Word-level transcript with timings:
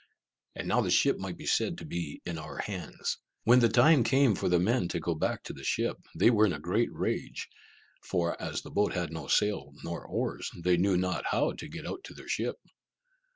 And 0.55 0.67
now 0.67 0.81
the 0.81 0.89
ship 0.89 1.19
might 1.19 1.37
be 1.37 1.45
said 1.45 1.77
to 1.77 1.85
be 1.85 2.23
in 2.25 2.39
our 2.39 2.57
hands. 2.57 3.19
When 3.43 3.59
the 3.59 3.69
time 3.69 4.03
came 4.03 4.33
for 4.33 4.49
the 4.49 4.57
men 4.57 4.87
to 4.87 4.99
go 4.99 5.13
back 5.13 5.43
to 5.43 5.53
the 5.53 5.63
ship, 5.63 5.95
they 6.15 6.31
were 6.31 6.47
in 6.47 6.53
a 6.53 6.59
great 6.59 6.89
rage; 6.91 7.47
for, 8.03 8.35
as 8.41 8.63
the 8.63 8.71
boat 8.71 8.93
had 8.93 9.11
now 9.13 9.21
no 9.21 9.27
sail 9.27 9.73
nor 9.83 10.03
oars, 10.03 10.49
they 10.63 10.75
knew 10.77 10.97
not 10.97 11.27
how 11.27 11.51
to 11.51 11.67
get 11.69 11.85
out 11.85 12.03
to 12.05 12.15
their 12.15 12.27
ship. 12.27 12.55